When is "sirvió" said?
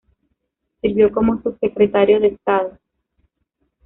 0.81-1.11